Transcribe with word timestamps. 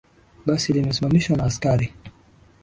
Basi 0.45 0.73
limesamishwa 0.73 1.37
na 1.37 1.43
askari. 1.43 1.93